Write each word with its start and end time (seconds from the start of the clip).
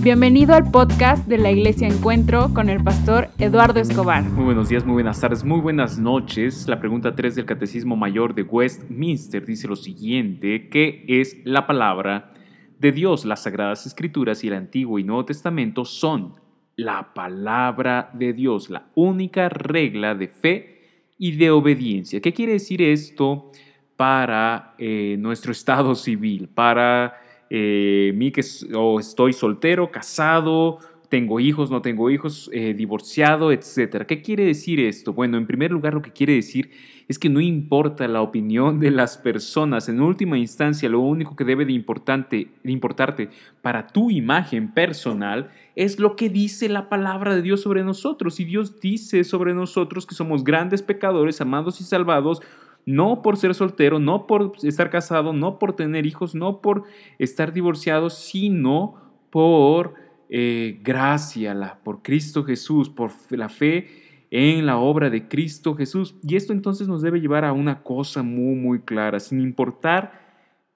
Bienvenido 0.00 0.54
al 0.54 0.70
podcast 0.70 1.26
de 1.26 1.38
la 1.38 1.50
Iglesia 1.50 1.88
Encuentro 1.88 2.54
con 2.54 2.68
el 2.68 2.82
pastor 2.84 3.30
Eduardo 3.36 3.80
Escobar. 3.80 4.22
Muy 4.22 4.44
buenos 4.44 4.68
días, 4.68 4.86
muy 4.86 4.94
buenas 4.94 5.20
tardes, 5.20 5.42
muy 5.42 5.60
buenas 5.60 5.98
noches. 5.98 6.68
La 6.68 6.78
pregunta 6.78 7.16
3 7.16 7.34
del 7.34 7.46
Catecismo 7.46 7.96
Mayor 7.96 8.32
de 8.32 8.42
Westminster 8.42 9.44
dice 9.44 9.66
lo 9.66 9.74
siguiente, 9.74 10.68
¿qué 10.68 11.04
es 11.08 11.38
la 11.44 11.66
palabra 11.66 12.32
de 12.78 12.92
Dios? 12.92 13.24
Las 13.24 13.42
Sagradas 13.42 13.86
Escrituras 13.86 14.44
y 14.44 14.48
el 14.48 14.54
Antiguo 14.54 15.00
y 15.00 15.04
Nuevo 15.04 15.24
Testamento 15.24 15.84
son 15.84 16.34
la 16.76 17.12
palabra 17.12 18.10
de 18.14 18.32
Dios, 18.32 18.70
la 18.70 18.86
única 18.94 19.48
regla 19.48 20.14
de 20.14 20.28
fe 20.28 21.08
y 21.18 21.32
de 21.32 21.50
obediencia. 21.50 22.20
¿Qué 22.20 22.32
quiere 22.32 22.52
decir 22.52 22.80
esto 22.82 23.50
para 23.96 24.76
eh, 24.78 25.16
nuestro 25.18 25.50
estado 25.50 25.96
civil, 25.96 26.48
para 26.48 27.14
eh, 27.50 28.30
que 28.32 28.40
estoy 28.40 29.32
soltero, 29.32 29.90
casado, 29.90 30.78
tengo 31.08 31.40
hijos, 31.40 31.70
no 31.70 31.80
tengo 31.80 32.10
hijos, 32.10 32.50
eh, 32.52 32.74
divorciado, 32.74 33.50
etcétera. 33.50 34.06
¿Qué 34.06 34.20
quiere 34.20 34.44
decir 34.44 34.78
esto? 34.80 35.14
Bueno, 35.14 35.38
en 35.38 35.46
primer 35.46 35.70
lugar 35.70 35.94
lo 35.94 36.02
que 36.02 36.12
quiere 36.12 36.34
decir 36.34 36.70
es 37.08 37.18
que 37.18 37.30
no 37.30 37.40
importa 37.40 38.06
la 38.06 38.20
opinión 38.20 38.78
de 38.78 38.90
las 38.90 39.16
personas, 39.16 39.88
en 39.88 40.02
última 40.02 40.36
instancia 40.36 40.90
lo 40.90 41.00
único 41.00 41.34
que 41.34 41.44
debe 41.44 41.64
de, 41.64 41.72
importante, 41.72 42.48
de 42.62 42.72
importarte 42.72 43.30
para 43.62 43.86
tu 43.86 44.10
imagen 44.10 44.74
personal 44.74 45.50
es 45.74 45.98
lo 45.98 46.16
que 46.16 46.28
dice 46.28 46.68
la 46.68 46.90
palabra 46.90 47.34
de 47.34 47.40
Dios 47.40 47.62
sobre 47.62 47.82
nosotros. 47.84 48.38
Y 48.40 48.44
Dios 48.44 48.78
dice 48.80 49.24
sobre 49.24 49.54
nosotros 49.54 50.04
que 50.06 50.14
somos 50.14 50.44
grandes 50.44 50.82
pecadores, 50.82 51.40
amados 51.40 51.80
y 51.80 51.84
salvados 51.84 52.42
no 52.88 53.20
por 53.20 53.36
ser 53.36 53.54
soltero, 53.54 53.98
no 53.98 54.26
por 54.26 54.52
estar 54.62 54.88
casado, 54.88 55.34
no 55.34 55.58
por 55.58 55.76
tener 55.76 56.06
hijos, 56.06 56.34
no 56.34 56.62
por 56.62 56.84
estar 57.18 57.52
divorciado, 57.52 58.08
sino 58.08 58.94
por 59.28 59.92
eh, 60.30 60.80
gracia, 60.82 61.80
por 61.84 62.00
Cristo 62.00 62.44
Jesús, 62.44 62.88
por 62.88 63.10
la 63.28 63.50
fe 63.50 63.88
en 64.30 64.64
la 64.64 64.78
obra 64.78 65.10
de 65.10 65.28
Cristo 65.28 65.74
Jesús. 65.74 66.14
Y 66.22 66.36
esto 66.36 66.54
entonces 66.54 66.88
nos 66.88 67.02
debe 67.02 67.20
llevar 67.20 67.44
a 67.44 67.52
una 67.52 67.82
cosa 67.82 68.22
muy, 68.22 68.54
muy 68.54 68.80
clara, 68.80 69.20
sin 69.20 69.42
importar 69.42 70.26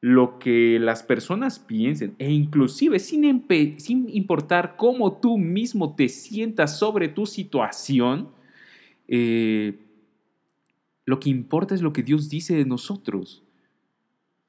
lo 0.03 0.39
que 0.39 0.79
las 0.79 1.03
personas 1.03 1.59
piensen 1.61 2.15
e 2.19 2.31
inclusive 2.31 2.99
sin, 2.99 3.47
sin 3.79 4.11
importar 4.11 4.77
cómo 4.77 5.19
tú 5.19 5.39
mismo 5.39 5.95
te 5.95 6.11
sientas 6.11 6.79
sobre 6.79 7.09
tu 7.09 7.25
situación, 7.25 8.29
eh, 9.09 9.79
lo 11.05 11.21
que 11.21 11.31
importa 11.31 11.75
es 11.75 11.83
lo 11.83 11.93
que 11.93 12.03
Dios 12.03 12.29
dice 12.29 12.55
de 12.55 12.65
nosotros. 12.65 13.43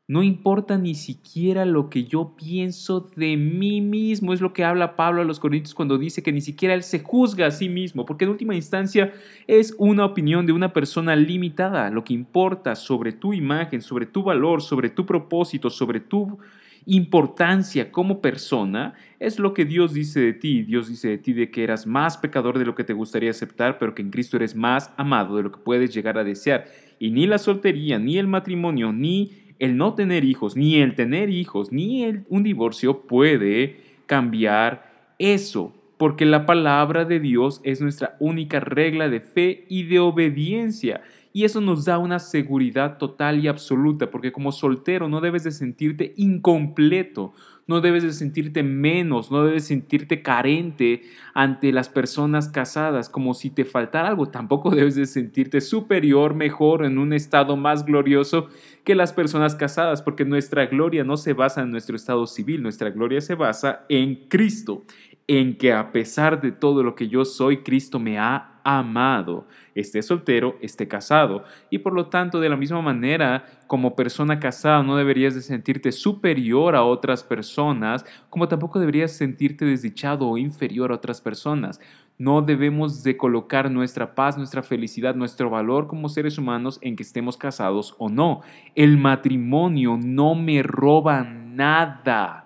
No 0.05 0.21
importa 0.21 0.77
ni 0.77 0.95
siquiera 0.95 1.63
lo 1.63 1.89
que 1.89 2.03
yo 2.03 2.35
pienso 2.35 3.09
de 3.15 3.37
mí 3.37 3.79
mismo. 3.79 4.33
Es 4.33 4.41
lo 4.41 4.51
que 4.51 4.65
habla 4.65 4.97
Pablo 4.97 5.21
a 5.21 5.25
los 5.25 5.39
Corintios 5.39 5.73
cuando 5.73 5.97
dice 5.97 6.21
que 6.21 6.33
ni 6.33 6.41
siquiera 6.41 6.73
él 6.73 6.83
se 6.83 6.99
juzga 6.99 7.47
a 7.47 7.51
sí 7.51 7.69
mismo, 7.69 8.05
porque 8.05 8.25
en 8.25 8.31
última 8.31 8.53
instancia 8.53 9.13
es 9.47 9.73
una 9.77 10.03
opinión 10.03 10.45
de 10.45 10.51
una 10.51 10.73
persona 10.73 11.15
limitada. 11.15 11.89
Lo 11.89 12.03
que 12.03 12.13
importa 12.13 12.75
sobre 12.75 13.13
tu 13.13 13.33
imagen, 13.33 13.81
sobre 13.81 14.05
tu 14.05 14.23
valor, 14.23 14.61
sobre 14.61 14.89
tu 14.89 15.05
propósito, 15.05 15.69
sobre 15.69 16.01
tu 16.01 16.37
importancia 16.85 17.91
como 17.91 18.21
persona 18.21 18.93
es 19.19 19.39
lo 19.39 19.53
que 19.53 19.65
Dios 19.65 19.93
dice 19.93 20.19
de 20.19 20.33
ti. 20.33 20.63
Dios 20.63 20.87
dice 20.89 21.09
de 21.09 21.17
ti 21.17 21.33
de 21.33 21.49
que 21.49 21.63
eras 21.63 21.87
más 21.87 22.17
pecador 22.17 22.59
de 22.59 22.65
lo 22.65 22.75
que 22.75 22.83
te 22.83 22.93
gustaría 22.93 23.31
aceptar, 23.31 23.77
pero 23.77 23.95
que 23.95 24.01
en 24.01 24.11
Cristo 24.11 24.37
eres 24.37 24.55
más 24.55 24.91
amado 24.97 25.37
de 25.37 25.43
lo 25.43 25.51
que 25.51 25.59
puedes 25.59 25.93
llegar 25.93 26.17
a 26.17 26.23
desear. 26.23 26.65
Y 26.99 27.11
ni 27.11 27.27
la 27.27 27.37
soltería, 27.37 27.99
ni 27.99 28.17
el 28.17 28.27
matrimonio, 28.27 28.91
ni 28.91 29.31
el 29.59 29.77
no 29.77 29.93
tener 29.93 30.25
hijos, 30.25 30.55
ni 30.55 30.75
el 30.75 30.95
tener 30.95 31.29
hijos, 31.29 31.71
ni 31.71 32.03
el, 32.03 32.25
un 32.29 32.43
divorcio 32.43 33.01
puede 33.01 33.77
cambiar 34.05 35.13
eso, 35.19 35.73
porque 35.97 36.25
la 36.25 36.45
palabra 36.45 37.05
de 37.05 37.19
Dios 37.19 37.61
es 37.63 37.79
nuestra 37.79 38.17
única 38.19 38.59
regla 38.59 39.09
de 39.09 39.21
fe 39.21 39.65
y 39.69 39.83
de 39.83 39.99
obediencia. 39.99 41.01
Y 41.35 41.45
eso 41.45 41.61
nos 41.61 41.83
da 41.83 41.97
una 41.97 42.19
seguridad 42.19 42.99
total 42.99 43.43
y 43.43 43.47
absoluta, 43.47 44.11
porque 44.11 44.31
como 44.31 44.51
soltero 44.51 45.09
no 45.09 45.19
debes 45.19 45.43
de 45.43 45.51
sentirte 45.51 46.13
incompleto, 46.15 47.33
no 47.65 47.81
debes 47.81 48.03
de 48.03 48.13
sentirte 48.13 48.61
menos, 48.61 49.31
no 49.31 49.43
debes 49.43 49.65
sentirte 49.65 50.21
carente 50.21 51.01
ante 51.33 51.71
las 51.71 51.89
personas 51.89 52.49
casadas, 52.49 53.09
como 53.09 53.33
si 53.33 53.49
te 53.49 53.65
faltara 53.65 54.09
algo. 54.09 54.29
Tampoco 54.29 54.69
debes 54.69 54.93
de 54.93 55.07
sentirte 55.07 55.59
superior, 55.59 56.35
mejor, 56.35 56.85
en 56.85 56.99
un 56.99 57.13
estado 57.13 57.57
más 57.57 57.83
glorioso 57.83 58.49
que 58.83 58.93
las 58.93 59.11
personas 59.11 59.55
casadas, 59.55 60.03
porque 60.03 60.25
nuestra 60.25 60.67
gloria 60.67 61.03
no 61.03 61.17
se 61.17 61.33
basa 61.33 61.63
en 61.63 61.71
nuestro 61.71 61.95
estado 61.95 62.27
civil, 62.27 62.61
nuestra 62.61 62.91
gloria 62.91 63.21
se 63.21 63.33
basa 63.33 63.85
en 63.89 64.27
Cristo, 64.27 64.83
en 65.25 65.57
que 65.57 65.73
a 65.73 65.91
pesar 65.91 66.41
de 66.41 66.51
todo 66.51 66.83
lo 66.83 66.93
que 66.93 67.07
yo 67.07 67.25
soy, 67.25 67.63
Cristo 67.63 67.97
me 67.97 68.19
ha 68.19 68.52
amado, 68.63 69.47
esté 69.75 70.01
soltero, 70.01 70.57
esté 70.61 70.87
casado. 70.87 71.43
Y 71.69 71.79
por 71.79 71.93
lo 71.93 72.07
tanto, 72.07 72.39
de 72.39 72.49
la 72.49 72.57
misma 72.57 72.81
manera, 72.81 73.45
como 73.67 73.95
persona 73.95 74.39
casada, 74.39 74.83
no 74.83 74.95
deberías 74.95 75.35
de 75.35 75.41
sentirte 75.41 75.91
superior 75.91 76.75
a 76.75 76.83
otras 76.83 77.23
personas, 77.23 78.05
como 78.29 78.47
tampoco 78.47 78.79
deberías 78.79 79.11
sentirte 79.11 79.65
desdichado 79.65 80.27
o 80.27 80.37
inferior 80.37 80.91
a 80.91 80.95
otras 80.95 81.21
personas. 81.21 81.79
No 82.17 82.41
debemos 82.41 83.03
de 83.03 83.17
colocar 83.17 83.71
nuestra 83.71 84.13
paz, 84.13 84.37
nuestra 84.37 84.61
felicidad, 84.61 85.15
nuestro 85.15 85.49
valor 85.49 85.87
como 85.87 86.09
seres 86.09 86.37
humanos 86.37 86.77
en 86.81 86.95
que 86.95 87.03
estemos 87.03 87.37
casados 87.37 87.95
o 87.97 88.07
no. 88.07 88.41
El 88.75 88.97
matrimonio 88.97 89.97
no 90.01 90.35
me 90.35 90.61
roba 90.61 91.23
nada 91.23 92.42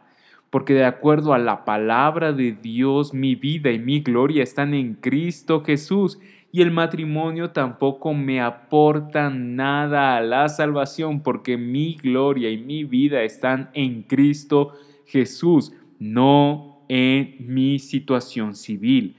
porque 0.57 0.73
de 0.73 0.85
acuerdo 0.85 1.35
a 1.35 1.37
la 1.37 1.65
palabra 1.65 2.33
de 2.33 2.51
Dios, 2.51 3.13
mi 3.13 3.35
vida 3.35 3.69
y 3.69 3.77
mi 3.77 3.99
gloria 3.99 4.41
están 4.41 4.73
en 4.73 4.95
Cristo 4.95 5.63
Jesús, 5.63 6.17
y 6.51 6.63
el 6.63 6.71
matrimonio 6.71 7.51
tampoco 7.51 8.15
me 8.15 8.41
aporta 8.41 9.29
nada 9.29 10.17
a 10.17 10.21
la 10.21 10.49
salvación, 10.49 11.21
porque 11.21 11.57
mi 11.57 11.93
gloria 11.93 12.49
y 12.49 12.57
mi 12.57 12.85
vida 12.85 13.21
están 13.21 13.69
en 13.75 14.01
Cristo 14.01 14.71
Jesús, 15.05 15.73
no 15.99 16.79
en 16.89 17.35
mi 17.39 17.77
situación 17.77 18.55
civil. 18.55 19.15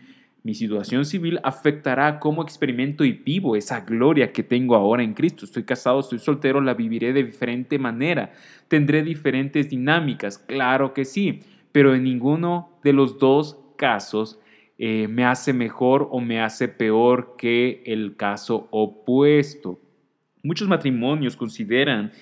Mi 0.48 0.54
situación 0.54 1.04
civil 1.04 1.40
afectará 1.42 2.18
cómo 2.18 2.42
experimento 2.42 3.04
y 3.04 3.12
vivo 3.12 3.54
esa 3.54 3.82
gloria 3.82 4.32
que 4.32 4.42
tengo 4.42 4.76
ahora 4.76 5.02
en 5.02 5.12
Cristo. 5.12 5.44
Estoy 5.44 5.64
casado, 5.64 6.00
estoy 6.00 6.20
soltero, 6.20 6.62
la 6.62 6.72
viviré 6.72 7.12
de 7.12 7.22
diferente 7.22 7.78
manera. 7.78 8.32
Tendré 8.66 9.02
diferentes 9.02 9.68
dinámicas, 9.68 10.38
claro 10.38 10.94
que 10.94 11.04
sí, 11.04 11.40
pero 11.70 11.94
en 11.94 12.04
ninguno 12.04 12.70
de 12.82 12.94
los 12.94 13.18
dos 13.18 13.58
casos 13.76 14.40
eh, 14.78 15.06
me 15.06 15.26
hace 15.26 15.52
mejor 15.52 16.08
o 16.10 16.18
me 16.18 16.40
hace 16.40 16.66
peor 16.66 17.34
que 17.36 17.82
el 17.84 18.16
caso 18.16 18.68
opuesto. 18.70 19.78
Muchos 20.42 20.66
matrimonios 20.66 21.36
consideran 21.36 22.12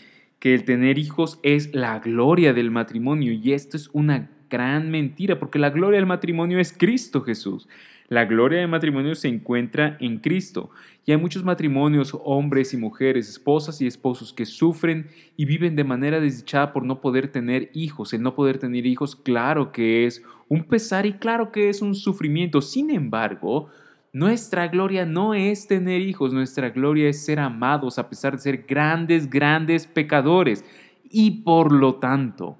que 0.41 0.53
el 0.53 0.65
tener 0.65 0.99
hijos 0.99 1.39
es 1.45 1.73
la 1.73 2.01
gloria 2.01 2.53
del 2.53 2.73
matrimonio 2.73 3.31
y 3.33 3.53
esto 3.53 3.77
es 3.77 3.89
una 3.93 4.31
gran 4.51 4.91
mentira 4.91 5.39
porque 5.39 5.61
la 5.61 5.71
gloria 5.71 6.01
del 6.01 6.07
matrimonio 6.07 6.59
es 6.59 6.73
Cristo 6.73 7.21
Jesús. 7.23 7.69
La 8.09 8.25
gloria 8.25 8.61
del 8.61 8.69
matrimonio 8.69 9.15
se 9.15 9.29
encuentra 9.29 9.97
en 10.01 10.19
Cristo. 10.19 10.71
Y 11.05 11.13
hay 11.13 11.19
muchos 11.19 11.45
matrimonios, 11.45 12.17
hombres 12.25 12.73
y 12.73 12.77
mujeres, 12.77 13.29
esposas 13.29 13.81
y 13.81 13.87
esposos 13.87 14.33
que 14.33 14.47
sufren 14.47 15.09
y 15.37 15.45
viven 15.45 15.75
de 15.75 15.85
manera 15.85 16.21
desdichada 16.21 16.73
por 16.73 16.85
no 16.85 17.01
poder 17.01 17.29
tener 17.29 17.71
hijos. 17.75 18.13
El 18.13 18.23
no 18.23 18.35
poder 18.35 18.59
tener 18.59 18.87
hijos, 18.87 19.17
claro 19.17 19.73
que 19.73 20.07
es 20.07 20.23
un 20.49 20.65
pesar 20.65 21.07
y 21.07 21.15
claro 21.15 21.51
que 21.51 21.69
es 21.69 21.83
un 21.83 21.95
sufrimiento. 21.95 22.61
Sin 22.61 22.91
embargo, 22.91 23.69
nuestra 24.13 24.69
gloria 24.69 25.05
no 25.05 25.35
es 25.35 25.67
tener 25.67 26.01
hijos, 26.01 26.33
nuestra 26.33 26.71
gloria 26.71 27.09
es 27.09 27.25
ser 27.25 27.41
amados 27.41 27.99
a 27.99 28.09
pesar 28.09 28.35
de 28.35 28.39
ser 28.39 28.65
grandes, 28.67 29.29
grandes 29.29 29.87
pecadores. 29.87 30.65
Y 31.11 31.43
por 31.43 31.73
lo 31.73 31.97
tanto, 31.97 32.57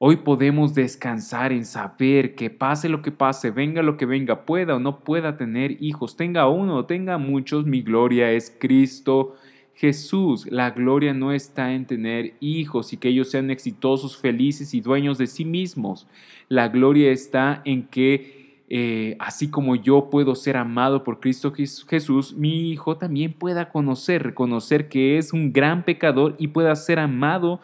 Hoy 0.00 0.18
podemos 0.18 0.74
descansar 0.74 1.52
en 1.52 1.64
saber 1.64 2.36
que 2.36 2.50
pase 2.50 2.88
lo 2.88 3.02
que 3.02 3.10
pase, 3.10 3.50
venga 3.50 3.82
lo 3.82 3.96
que 3.96 4.06
venga, 4.06 4.44
pueda 4.44 4.76
o 4.76 4.78
no 4.78 5.00
pueda 5.00 5.36
tener 5.36 5.82
hijos, 5.82 6.16
tenga 6.16 6.48
uno 6.48 6.76
o 6.76 6.84
tenga 6.84 7.18
muchos, 7.18 7.66
mi 7.66 7.82
gloria 7.82 8.30
es 8.30 8.56
Cristo 8.60 9.34
Jesús. 9.74 10.46
La 10.52 10.70
gloria 10.70 11.14
no 11.14 11.32
está 11.32 11.72
en 11.72 11.84
tener 11.84 12.34
hijos 12.38 12.92
y 12.92 12.96
que 12.96 13.08
ellos 13.08 13.32
sean 13.32 13.50
exitosos, 13.50 14.16
felices 14.16 14.72
y 14.72 14.80
dueños 14.80 15.18
de 15.18 15.26
sí 15.26 15.44
mismos. 15.44 16.06
La 16.48 16.68
gloria 16.68 17.10
está 17.10 17.60
en 17.64 17.82
que 17.88 18.62
eh, 18.68 19.16
así 19.18 19.50
como 19.50 19.74
yo 19.74 20.10
puedo 20.10 20.36
ser 20.36 20.58
amado 20.58 21.02
por 21.02 21.18
Cristo 21.18 21.52
Jesús, 21.52 22.34
mi 22.36 22.70
hijo 22.70 22.98
también 22.98 23.32
pueda 23.32 23.70
conocer, 23.70 24.22
reconocer 24.22 24.88
que 24.88 25.18
es 25.18 25.32
un 25.32 25.52
gran 25.52 25.82
pecador 25.84 26.36
y 26.38 26.48
pueda 26.48 26.76
ser 26.76 27.00
amado 27.00 27.60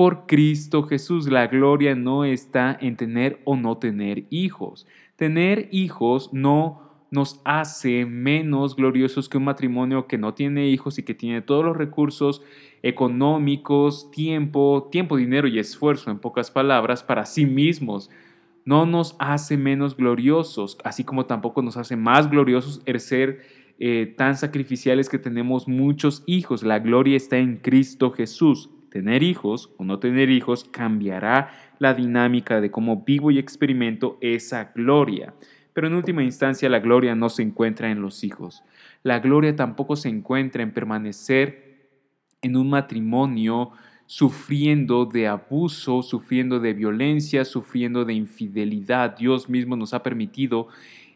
por 0.00 0.24
Cristo 0.24 0.84
Jesús. 0.84 1.28
La 1.28 1.46
gloria 1.48 1.94
no 1.94 2.24
está 2.24 2.74
en 2.80 2.96
tener 2.96 3.38
o 3.44 3.54
no 3.54 3.76
tener 3.76 4.24
hijos. 4.30 4.86
Tener 5.16 5.68
hijos 5.72 6.32
no 6.32 7.04
nos 7.10 7.42
hace 7.44 8.06
menos 8.06 8.76
gloriosos 8.76 9.28
que 9.28 9.36
un 9.36 9.44
matrimonio 9.44 10.06
que 10.06 10.16
no 10.16 10.32
tiene 10.32 10.68
hijos 10.68 10.98
y 10.98 11.02
que 11.02 11.12
tiene 11.12 11.42
todos 11.42 11.66
los 11.66 11.76
recursos 11.76 12.40
económicos, 12.82 14.10
tiempo, 14.10 14.88
tiempo, 14.90 15.18
dinero 15.18 15.46
y 15.48 15.58
esfuerzo, 15.58 16.10
en 16.10 16.18
pocas 16.18 16.50
palabras, 16.50 17.02
para 17.02 17.26
sí 17.26 17.44
mismos. 17.44 18.08
no 18.64 18.86
nos 18.86 19.16
hace 19.18 19.58
menos 19.58 19.98
gloriosos, 19.98 20.78
así 20.82 21.04
como 21.04 21.26
tampoco 21.26 21.60
nos 21.60 21.76
hace 21.76 21.96
más 21.96 22.30
gloriosos 22.30 22.80
el 22.86 23.00
ser 23.00 23.42
eh, 23.78 24.14
tan 24.16 24.38
sacrificiales 24.38 25.10
que 25.10 25.18
tenemos 25.18 25.68
muchos 25.68 26.22
hijos. 26.24 26.62
La 26.62 26.78
gloria 26.78 27.18
está 27.18 27.36
en 27.36 27.58
Cristo 27.58 28.12
Jesús. 28.12 28.70
Tener 28.90 29.22
hijos 29.22 29.70
o 29.76 29.84
no 29.84 29.98
tener 29.98 30.30
hijos 30.30 30.64
cambiará 30.64 31.50
la 31.78 31.94
dinámica 31.94 32.60
de 32.60 32.70
cómo 32.70 33.04
vivo 33.04 33.30
y 33.30 33.38
experimento 33.38 34.18
esa 34.20 34.72
gloria. 34.74 35.34
Pero 35.72 35.86
en 35.86 35.94
última 35.94 36.22
instancia 36.22 36.68
la 36.68 36.80
gloria 36.80 37.14
no 37.14 37.28
se 37.28 37.42
encuentra 37.42 37.90
en 37.90 38.02
los 38.02 38.24
hijos. 38.24 38.64
La 39.02 39.20
gloria 39.20 39.54
tampoco 39.54 39.96
se 39.96 40.08
encuentra 40.08 40.62
en 40.62 40.72
permanecer 40.72 41.88
en 42.42 42.56
un 42.56 42.68
matrimonio 42.70 43.70
sufriendo 44.10 45.06
de 45.06 45.28
abuso, 45.28 46.02
sufriendo 46.02 46.58
de 46.58 46.74
violencia, 46.74 47.44
sufriendo 47.44 48.04
de 48.04 48.12
infidelidad. 48.12 49.16
Dios 49.16 49.48
mismo 49.48 49.76
nos 49.76 49.94
ha 49.94 50.02
permitido 50.02 50.66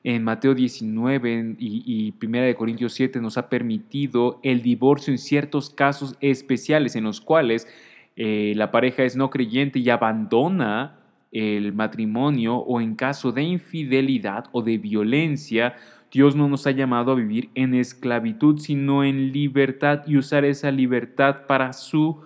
en 0.04 0.22
Mateo 0.22 0.54
19 0.54 1.56
y, 1.58 1.82
y 1.84 2.14
1 2.24 2.38
de 2.42 2.54
Corintios 2.54 2.92
7 2.92 3.20
nos 3.20 3.36
ha 3.36 3.48
permitido 3.48 4.38
el 4.44 4.62
divorcio 4.62 5.10
en 5.10 5.18
ciertos 5.18 5.70
casos 5.70 6.14
especiales 6.20 6.94
en 6.94 7.02
los 7.02 7.20
cuales 7.20 7.66
eh, 8.14 8.52
la 8.54 8.70
pareja 8.70 9.02
es 9.02 9.16
no 9.16 9.28
creyente 9.28 9.80
y 9.80 9.90
abandona 9.90 11.00
el 11.32 11.72
matrimonio 11.72 12.58
o 12.58 12.80
en 12.80 12.94
caso 12.94 13.32
de 13.32 13.42
infidelidad 13.42 14.44
o 14.52 14.62
de 14.62 14.78
violencia, 14.78 15.74
Dios 16.12 16.36
no 16.36 16.46
nos 16.46 16.64
ha 16.68 16.70
llamado 16.70 17.10
a 17.10 17.16
vivir 17.16 17.50
en 17.56 17.74
esclavitud, 17.74 18.60
sino 18.60 19.02
en 19.02 19.32
libertad 19.32 20.02
y 20.06 20.16
usar 20.16 20.44
esa 20.44 20.70
libertad 20.70 21.46
para 21.48 21.72
su 21.72 22.22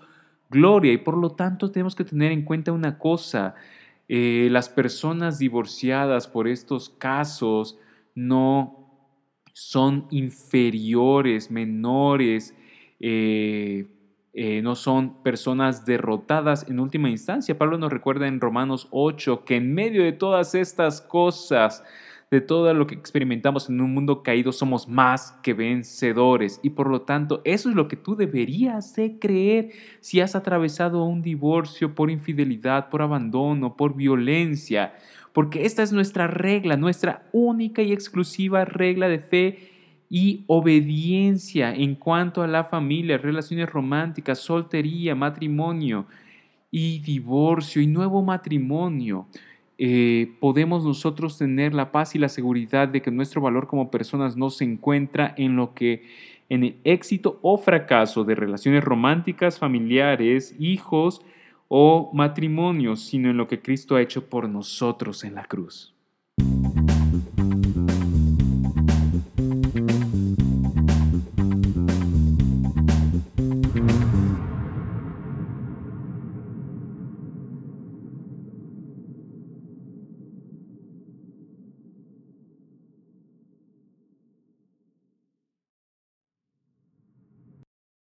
gloria. 0.50 0.92
Y 0.92 0.98
por 0.98 1.16
lo 1.16 1.30
tanto 1.30 1.70
tenemos 1.70 1.94
que 1.94 2.04
tener 2.04 2.32
en 2.32 2.42
cuenta 2.42 2.72
una 2.72 2.98
cosa, 2.98 3.54
eh, 4.08 4.48
las 4.50 4.68
personas 4.68 5.38
divorciadas 5.38 6.28
por 6.28 6.48
estos 6.48 6.88
casos 6.88 7.78
no 8.14 8.78
son 9.52 10.06
inferiores, 10.10 11.50
menores, 11.50 12.54
eh, 13.00 13.86
eh, 14.32 14.62
no 14.62 14.76
son 14.76 15.22
personas 15.22 15.84
derrotadas 15.84 16.68
en 16.68 16.78
última 16.78 17.10
instancia. 17.10 17.58
Pablo 17.58 17.76
nos 17.76 17.92
recuerda 17.92 18.28
en 18.28 18.40
Romanos 18.40 18.86
8 18.92 19.44
que 19.44 19.56
en 19.56 19.74
medio 19.74 20.04
de 20.04 20.12
todas 20.12 20.54
estas 20.54 21.00
cosas, 21.00 21.82
de 22.30 22.40
todo 22.42 22.72
lo 22.74 22.86
que 22.86 22.94
experimentamos 22.94 23.70
en 23.70 23.80
un 23.80 23.94
mundo 23.94 24.22
caído, 24.22 24.52
somos 24.52 24.86
más 24.86 25.32
que 25.42 25.54
vencedores. 25.54 26.60
Y 26.62 26.70
por 26.70 26.90
lo 26.90 27.02
tanto, 27.02 27.40
eso 27.44 27.70
es 27.70 27.74
lo 27.74 27.88
que 27.88 27.96
tú 27.96 28.16
deberías 28.16 28.94
de 28.94 29.18
creer 29.18 29.70
si 30.00 30.20
has 30.20 30.34
atravesado 30.36 31.04
un 31.04 31.22
divorcio 31.22 31.94
por 31.94 32.10
infidelidad, 32.10 32.90
por 32.90 33.00
abandono, 33.00 33.76
por 33.76 33.96
violencia. 33.96 34.94
Porque 35.32 35.64
esta 35.64 35.82
es 35.82 35.92
nuestra 35.92 36.26
regla, 36.26 36.76
nuestra 36.76 37.22
única 37.32 37.80
y 37.80 37.92
exclusiva 37.92 38.64
regla 38.66 39.08
de 39.08 39.20
fe 39.20 39.70
y 40.10 40.44
obediencia 40.46 41.74
en 41.74 41.94
cuanto 41.94 42.42
a 42.42 42.46
la 42.46 42.64
familia, 42.64 43.18
relaciones 43.18 43.70
románticas, 43.70 44.38
soltería, 44.38 45.14
matrimonio 45.14 46.06
y 46.70 46.98
divorcio 47.00 47.80
y 47.80 47.86
nuevo 47.86 48.22
matrimonio. 48.22 49.26
Eh, 49.80 50.34
podemos 50.40 50.84
nosotros 50.84 51.38
tener 51.38 51.72
la 51.72 51.92
paz 51.92 52.16
y 52.16 52.18
la 52.18 52.28
seguridad 52.28 52.88
de 52.88 53.00
que 53.00 53.12
nuestro 53.12 53.40
valor 53.40 53.68
como 53.68 53.92
personas 53.92 54.36
no 54.36 54.50
se 54.50 54.64
encuentra 54.64 55.34
en 55.36 55.54
lo 55.54 55.72
que 55.72 56.02
en 56.48 56.64
el 56.64 56.76
éxito 56.84 57.38
o 57.42 57.58
fracaso 57.58 58.24
de 58.24 58.34
relaciones 58.34 58.82
románticas, 58.82 59.58
familiares, 59.58 60.56
hijos 60.58 61.22
o 61.68 62.10
matrimonios, 62.12 63.02
sino 63.02 63.30
en 63.30 63.36
lo 63.36 63.46
que 63.46 63.60
Cristo 63.60 63.96
ha 63.96 64.02
hecho 64.02 64.28
por 64.28 64.48
nosotros 64.48 65.22
en 65.24 65.34
la 65.34 65.44
cruz. 65.44 65.94